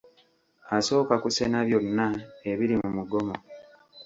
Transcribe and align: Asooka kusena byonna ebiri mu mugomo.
Asooka 0.77 1.15
kusena 1.23 1.57
byonna 1.67 2.07
ebiri 2.51 2.75
mu 2.81 2.89
mugomo. 2.95 3.35